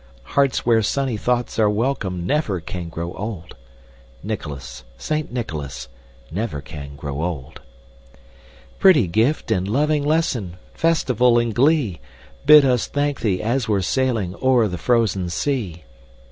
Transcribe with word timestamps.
Hearts 0.23 0.65
where 0.65 0.81
sunny 0.81 1.15
thoughts 1.15 1.59
are 1.59 1.69
welcome, 1.69 2.25
Never 2.25 2.59
can 2.59 2.89
grow 2.89 3.13
old. 3.13 3.55
Nicholas! 4.23 4.83
Saint 4.97 5.31
Nicholas! 5.31 5.89
Never 6.31 6.59
can 6.59 6.95
grow 6.95 7.21
old! 7.21 7.61
Pretty 8.79 9.05
gift 9.05 9.51
and 9.51 9.67
loving 9.67 10.03
lesson, 10.03 10.57
Festival 10.73 11.37
and 11.37 11.53
glee, 11.53 11.99
Bid 12.47 12.65
us 12.65 12.87
thank 12.87 13.19
thee 13.21 13.43
as 13.43 13.69
we're 13.69 13.81
sailing 13.81 14.33
O'er 14.41 14.67
the 14.67 14.79
frozen 14.79 15.29
sea. 15.29 15.83